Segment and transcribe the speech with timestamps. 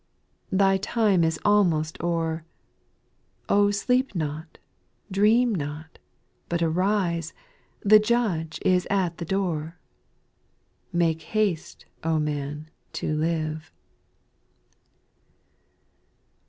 [0.51, 2.43] Thy time is almost o'er;
[3.69, 4.57] sleep not,
[5.11, 5.99] dream not,
[6.49, 7.33] but arise,
[7.81, 9.77] The Judge is at the door.
[10.31, 13.71] * Make haste, O man, to live